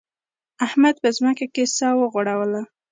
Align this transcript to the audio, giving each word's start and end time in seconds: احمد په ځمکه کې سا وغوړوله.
احمد 0.65 0.95
په 1.03 1.09
ځمکه 1.17 1.45
کې 1.53 1.63
سا 1.77 1.87
وغوړوله. 1.95 2.61